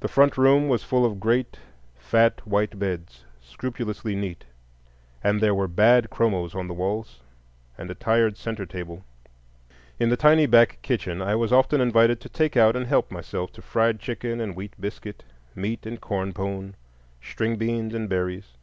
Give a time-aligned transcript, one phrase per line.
[0.00, 1.56] The front room was full of great
[1.94, 4.46] fat white beds, scrupulously neat;
[5.22, 7.20] and there were bad chromos on the walls,
[7.78, 9.04] and a tired centre table.
[10.00, 13.52] In the tiny back kitchen I was often invited to "take out and help" myself
[13.52, 15.22] to fried chicken and wheat biscuit,
[15.54, 16.74] "meat" and corn pone,
[17.20, 18.54] string beans and berries.